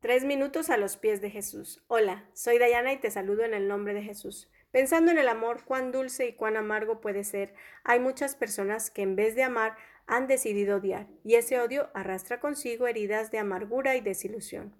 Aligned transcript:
Tres 0.00 0.24
minutos 0.24 0.70
a 0.70 0.78
los 0.78 0.96
pies 0.96 1.20
de 1.20 1.28
Jesús. 1.28 1.84
Hola, 1.86 2.24
soy 2.32 2.56
Dayana 2.56 2.94
y 2.94 2.96
te 2.96 3.10
saludo 3.10 3.44
en 3.44 3.52
el 3.52 3.68
nombre 3.68 3.92
de 3.92 4.00
Jesús. 4.00 4.50
Pensando 4.70 5.10
en 5.10 5.18
el 5.18 5.28
amor, 5.28 5.62
cuán 5.66 5.92
dulce 5.92 6.26
y 6.26 6.32
cuán 6.32 6.56
amargo 6.56 7.02
puede 7.02 7.22
ser, 7.22 7.52
hay 7.84 8.00
muchas 8.00 8.34
personas 8.34 8.90
que 8.90 9.02
en 9.02 9.14
vez 9.14 9.34
de 9.34 9.42
amar 9.42 9.76
han 10.06 10.26
decidido 10.26 10.78
odiar, 10.78 11.06
y 11.22 11.34
ese 11.34 11.60
odio 11.60 11.90
arrastra 11.92 12.40
consigo 12.40 12.86
heridas 12.86 13.30
de 13.30 13.40
amargura 13.40 13.94
y 13.94 14.00
desilusión. 14.00 14.74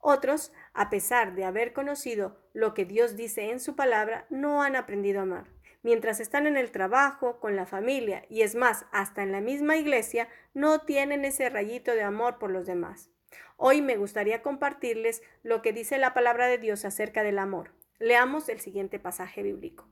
Otros, 0.00 0.52
a 0.72 0.90
pesar 0.90 1.36
de 1.36 1.44
haber 1.44 1.72
conocido 1.72 2.36
lo 2.52 2.74
que 2.74 2.84
Dios 2.84 3.14
dice 3.14 3.50
en 3.50 3.60
su 3.60 3.76
palabra, 3.76 4.26
no 4.28 4.64
han 4.64 4.74
aprendido 4.74 5.20
a 5.20 5.22
amar. 5.22 5.46
Mientras 5.84 6.18
están 6.18 6.48
en 6.48 6.56
el 6.56 6.72
trabajo, 6.72 7.38
con 7.38 7.54
la 7.54 7.64
familia 7.64 8.24
y 8.28 8.42
es 8.42 8.56
más, 8.56 8.86
hasta 8.90 9.22
en 9.22 9.30
la 9.30 9.40
misma 9.40 9.76
iglesia, 9.76 10.28
no 10.52 10.80
tienen 10.80 11.24
ese 11.24 11.48
rayito 11.48 11.92
de 11.92 12.02
amor 12.02 12.40
por 12.40 12.50
los 12.50 12.66
demás. 12.66 13.12
Hoy 13.56 13.82
me 13.82 13.96
gustaría 13.96 14.42
compartirles 14.42 15.22
lo 15.42 15.62
que 15.62 15.72
dice 15.72 15.98
la 15.98 16.14
palabra 16.14 16.46
de 16.46 16.58
Dios 16.58 16.84
acerca 16.84 17.22
del 17.22 17.38
amor. 17.38 17.72
Leamos 17.98 18.48
el 18.48 18.60
siguiente 18.60 18.98
pasaje 18.98 19.42
bíblico. 19.42 19.88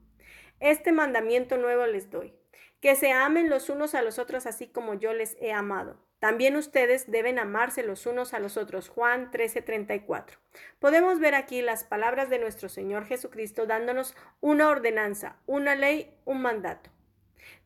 Este 0.61 0.93
mandamiento 0.93 1.57
nuevo 1.57 1.87
les 1.87 2.11
doy, 2.11 2.35
que 2.80 2.95
se 2.95 3.13
amen 3.13 3.51
los 3.51 3.69
unos 3.69 3.95
a 3.95 4.03
los 4.03 4.19
otros 4.19 4.47
así 4.47 4.69
como 4.69 4.95
yo 4.95 5.13
les 5.13 5.37
he 5.41 5.53
amado. 5.53 5.99
También 6.19 6.57
ustedes 6.57 7.11
deben 7.11 7.39
amarse 7.39 7.83
los 7.83 8.07
unos 8.07 8.33
a 8.33 8.39
los 8.39 8.57
otros. 8.57 8.89
Juan 8.89 9.30
13:34. 9.30 10.39
Podemos 10.79 11.21
ver 11.21 11.35
aquí 11.35 11.61
las 11.61 11.85
palabras 11.85 12.30
de 12.30 12.39
nuestro 12.39 12.69
Señor 12.69 13.05
Jesucristo 13.05 13.66
dándonos 13.66 14.15
una 14.41 14.71
ordenanza, 14.71 15.37
una 15.47 15.75
ley, 15.75 16.19
un 16.25 16.41
mandato. 16.41 16.91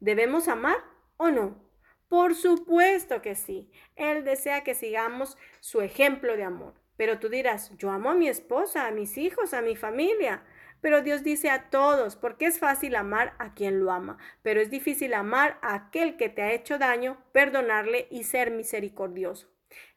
¿Debemos 0.01 0.49
amar 0.49 0.79
o 1.17 1.31
no? 1.31 1.70
Por 2.11 2.35
supuesto 2.35 3.23
que 3.23 3.37
sí. 3.37 3.71
Él 3.95 4.25
desea 4.25 4.65
que 4.65 4.75
sigamos 4.75 5.39
su 5.61 5.81
ejemplo 5.81 6.37
de 6.37 6.43
amor. 6.43 6.75
Pero 6.97 7.21
tú 7.21 7.29
dirás, 7.29 7.71
yo 7.79 7.89
amo 7.89 8.11
a 8.11 8.15
mi 8.17 8.29
esposa, 8.29 8.89
a 8.89 8.91
mis 8.91 9.17
hijos, 9.17 9.55
a 9.55 9.63
mi 9.63 9.77
familia. 9.77 10.43
Pero 10.81 11.03
Dios 11.03 11.23
dice 11.23 11.51
a 11.51 11.71
todos, 11.71 12.17
porque 12.17 12.47
es 12.47 12.59
fácil 12.59 12.97
amar 12.97 13.35
a 13.39 13.55
quien 13.55 13.79
lo 13.79 13.93
ama, 13.93 14.19
pero 14.43 14.61
es 14.61 14.71
difícil 14.71 15.15
amar 15.15 15.61
a 15.63 15.75
aquel 15.75 16.17
que 16.17 16.29
te 16.29 16.43
ha 16.43 16.53
hecho 16.53 16.79
daño, 16.79 17.23
perdonarle 17.31 18.09
y 18.11 18.25
ser 18.25 18.51
misericordioso. 18.51 19.49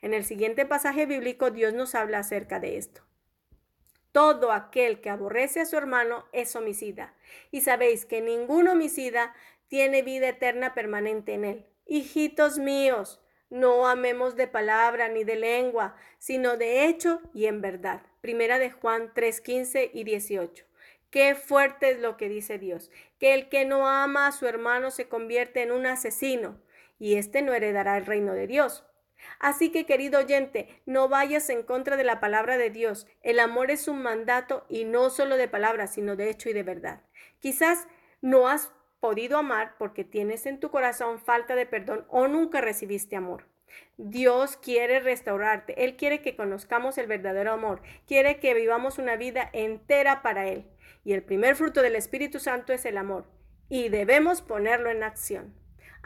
En 0.01 0.13
el 0.13 0.23
siguiente 0.23 0.67
pasaje 0.67 1.07
bíblico 1.07 1.49
Dios 1.49 1.73
nos 1.73 1.95
habla 1.95 2.19
acerca 2.19 2.59
de 2.59 2.77
esto. 2.77 3.01
Todo 4.11 4.51
aquel 4.51 5.01
que 5.01 5.09
aborrece 5.09 5.61
a 5.61 5.65
su 5.65 5.77
hermano 5.77 6.25
es 6.31 6.55
homicida, 6.55 7.15
y 7.49 7.61
sabéis 7.61 8.05
que 8.05 8.21
ningún 8.21 8.67
homicida 8.67 9.33
tiene 9.67 10.03
vida 10.03 10.29
eterna 10.29 10.75
permanente 10.75 11.33
en 11.33 11.45
él. 11.45 11.72
Hijitos 11.85 12.57
míos, 12.57 13.21
no 13.49 13.87
amemos 13.87 14.35
de 14.35 14.47
palabra 14.47 15.09
ni 15.09 15.23
de 15.23 15.35
lengua, 15.35 15.95
sino 16.17 16.57
de 16.57 16.85
hecho 16.85 17.21
y 17.33 17.45
en 17.45 17.61
verdad. 17.61 18.01
Primera 18.21 18.57
de 18.57 18.71
Juan 18.71 19.11
3, 19.13 19.41
15 19.41 19.91
y 19.93 20.03
18. 20.03 20.65
Qué 21.09 21.35
fuerte 21.35 21.91
es 21.91 21.99
lo 21.99 22.17
que 22.17 22.29
dice 22.29 22.57
Dios, 22.57 22.89
que 23.19 23.35
el 23.35 23.49
que 23.49 23.65
no 23.65 23.87
ama 23.87 24.25
a 24.25 24.31
su 24.31 24.47
hermano 24.47 24.89
se 24.89 25.07
convierte 25.07 25.61
en 25.61 25.71
un 25.71 25.85
asesino, 25.85 26.59
y 26.97 27.15
éste 27.15 27.43
no 27.43 27.53
heredará 27.53 27.97
el 27.97 28.07
reino 28.07 28.33
de 28.33 28.47
Dios. 28.47 28.83
Así 29.39 29.71
que, 29.71 29.85
querido 29.85 30.19
oyente, 30.19 30.81
no 30.85 31.09
vayas 31.09 31.49
en 31.49 31.63
contra 31.63 31.97
de 31.97 32.03
la 32.03 32.19
palabra 32.19 32.57
de 32.57 32.69
Dios. 32.69 33.07
El 33.21 33.39
amor 33.39 33.71
es 33.71 33.87
un 33.87 34.01
mandato 34.01 34.65
y 34.69 34.85
no 34.85 35.09
solo 35.09 35.37
de 35.37 35.47
palabra, 35.47 35.87
sino 35.87 36.15
de 36.15 36.29
hecho 36.29 36.49
y 36.49 36.53
de 36.53 36.63
verdad. 36.63 37.01
Quizás 37.39 37.87
no 38.21 38.47
has 38.47 38.71
podido 39.03 39.37
amar 39.37 39.75
porque 39.77 40.05
tienes 40.05 40.45
en 40.45 40.61
tu 40.61 40.71
corazón 40.71 41.19
falta 41.19 41.55
de 41.55 41.65
perdón 41.65 42.05
o 42.07 42.29
nunca 42.29 42.61
recibiste 42.61 43.17
amor. 43.17 43.43
Dios 43.97 44.55
quiere 44.55 45.01
restaurarte, 45.01 45.83
Él 45.83 45.97
quiere 45.97 46.21
que 46.21 46.37
conozcamos 46.37 46.97
el 46.97 47.07
verdadero 47.07 47.51
amor, 47.51 47.81
quiere 48.07 48.39
que 48.39 48.53
vivamos 48.53 48.99
una 48.99 49.17
vida 49.17 49.49
entera 49.51 50.21
para 50.21 50.47
Él. 50.47 50.63
Y 51.03 51.11
el 51.11 51.21
primer 51.21 51.57
fruto 51.57 51.81
del 51.81 51.97
Espíritu 51.97 52.39
Santo 52.39 52.71
es 52.71 52.85
el 52.85 52.97
amor, 52.97 53.25
y 53.67 53.89
debemos 53.89 54.41
ponerlo 54.41 54.89
en 54.89 55.03
acción. 55.03 55.53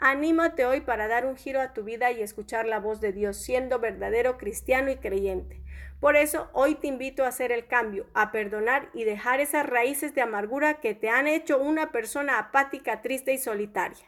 Anímate 0.00 0.64
hoy 0.64 0.80
para 0.80 1.08
dar 1.08 1.26
un 1.26 1.36
giro 1.36 1.60
a 1.60 1.72
tu 1.72 1.82
vida 1.82 2.12
y 2.12 2.22
escuchar 2.22 2.66
la 2.66 2.78
voz 2.78 3.00
de 3.00 3.12
Dios, 3.12 3.36
siendo 3.36 3.80
verdadero 3.80 4.38
cristiano 4.38 4.92
y 4.92 4.96
creyente. 4.96 5.60
Por 5.98 6.14
eso 6.14 6.48
hoy 6.52 6.76
te 6.76 6.86
invito 6.86 7.24
a 7.24 7.28
hacer 7.28 7.50
el 7.50 7.66
cambio, 7.66 8.06
a 8.14 8.30
perdonar 8.30 8.90
y 8.94 9.02
dejar 9.02 9.40
esas 9.40 9.66
raíces 9.66 10.14
de 10.14 10.22
amargura 10.22 10.74
que 10.74 10.94
te 10.94 11.08
han 11.10 11.26
hecho 11.26 11.58
una 11.58 11.90
persona 11.90 12.38
apática, 12.38 13.02
triste 13.02 13.32
y 13.32 13.38
solitaria. 13.38 14.06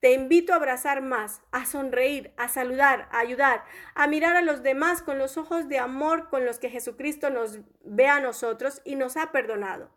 Te 0.00 0.12
invito 0.12 0.52
a 0.52 0.56
abrazar 0.56 1.02
más, 1.02 1.42
a 1.52 1.66
sonreír, 1.66 2.32
a 2.36 2.48
saludar, 2.48 3.08
a 3.12 3.18
ayudar, 3.18 3.64
a 3.94 4.06
mirar 4.06 4.36
a 4.36 4.42
los 4.42 4.62
demás 4.62 5.02
con 5.02 5.18
los 5.18 5.36
ojos 5.36 5.68
de 5.68 5.78
amor 5.78 6.28
con 6.30 6.46
los 6.46 6.58
que 6.58 6.70
Jesucristo 6.70 7.30
nos 7.30 7.60
ve 7.84 8.06
a 8.06 8.20
nosotros 8.20 8.80
y 8.84 8.96
nos 8.96 9.16
ha 9.16 9.30
perdonado. 9.30 9.90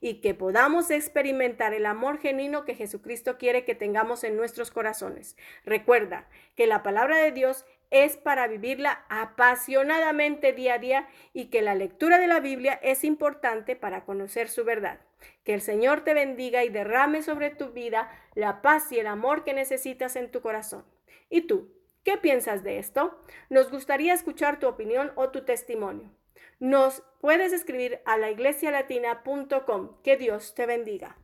Y 0.00 0.20
que 0.20 0.34
podamos 0.34 0.90
experimentar 0.90 1.74
el 1.74 1.86
amor 1.86 2.18
genuino 2.18 2.64
que 2.64 2.74
Jesucristo 2.74 3.38
quiere 3.38 3.64
que 3.64 3.74
tengamos 3.74 4.24
en 4.24 4.36
nuestros 4.36 4.70
corazones. 4.70 5.36
Recuerda 5.64 6.28
que 6.56 6.66
la 6.66 6.82
palabra 6.82 7.18
de 7.18 7.30
Dios 7.30 7.66
es 7.90 8.16
para 8.16 8.46
vivirla 8.46 9.04
apasionadamente 9.08 10.52
día 10.52 10.74
a 10.74 10.78
día 10.78 11.08
y 11.32 11.46
que 11.46 11.62
la 11.62 11.74
lectura 11.74 12.18
de 12.18 12.26
la 12.26 12.40
Biblia 12.40 12.78
es 12.82 13.04
importante 13.04 13.76
para 13.76 14.04
conocer 14.04 14.48
su 14.48 14.64
verdad. 14.64 15.00
Que 15.44 15.54
el 15.54 15.60
Señor 15.60 16.02
te 16.02 16.14
bendiga 16.14 16.64
y 16.64 16.68
derrame 16.68 17.22
sobre 17.22 17.50
tu 17.50 17.70
vida 17.70 18.10
la 18.34 18.62
paz 18.62 18.90
y 18.92 18.98
el 18.98 19.06
amor 19.06 19.44
que 19.44 19.54
necesitas 19.54 20.16
en 20.16 20.30
tu 20.30 20.40
corazón. 20.40 20.84
¿Y 21.28 21.42
tú? 21.42 21.72
¿Qué 22.04 22.16
piensas 22.16 22.62
de 22.62 22.78
esto? 22.78 23.20
Nos 23.50 23.70
gustaría 23.70 24.14
escuchar 24.14 24.58
tu 24.58 24.66
opinión 24.66 25.12
o 25.16 25.30
tu 25.30 25.44
testimonio. 25.44 26.10
Nos 26.58 27.02
puedes 27.20 27.52
escribir 27.52 28.00
a 28.06 28.16
la 28.16 28.30
iglesialatina.com. 28.30 30.00
Que 30.02 30.16
Dios 30.16 30.54
te 30.54 30.66
bendiga. 30.66 31.16